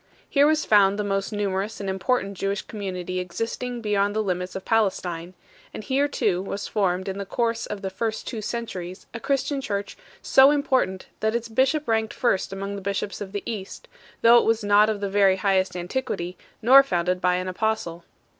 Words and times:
Here 0.27 0.47
was 0.47 0.65
found 0.65 0.97
the 0.97 1.03
most 1.03 1.31
numerous 1.31 1.79
and 1.79 1.87
important 1.87 2.35
Jewish 2.35 2.63
com 2.63 2.79
munity 2.79 3.19
existing 3.19 3.81
beyond 3.81 4.15
the 4.15 4.23
limits 4.23 4.55
of 4.55 4.65
Palestine; 4.65 5.35
and 5.75 5.83
here 5.83 6.07
too 6.07 6.41
was 6.41 6.67
formed 6.67 7.07
in 7.07 7.19
the 7.19 7.23
course 7.27 7.67
of 7.67 7.83
the 7.83 7.91
first 7.91 8.25
two 8.25 8.41
centuries 8.41 9.05
a 9.13 9.19
Christian 9.19 9.61
church 9.61 9.95
so 10.23 10.49
important 10.49 11.05
that 11.19 11.35
its 11.35 11.47
bishop 11.49 11.87
ranked 11.87 12.15
first 12.15 12.51
among 12.51 12.75
the 12.77 12.81
bishops 12.81 13.21
of 13.21 13.31
the 13.31 13.43
East, 13.45 13.87
though 14.23 14.39
it 14.39 14.43
was 14.45 14.63
not 14.63 14.89
of 14.89 15.01
the 15.01 15.07
very 15.07 15.35
highest 15.35 15.75
antiquity, 15.77 16.35
nor 16.63 16.81
founded 16.81 17.21
by 17.21 17.35
an 17.35 17.47
Apostle. 17.47 18.03